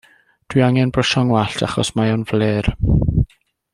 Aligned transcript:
Dw 0.53 0.57
i 0.61 0.63
angen 0.67 0.93
brwsio 0.95 1.21
'y 1.23 1.27
ngwallt 1.27 1.61
achos 1.67 1.93
mae 1.99 2.15
o'n 2.15 2.25
flêr. 2.33 2.71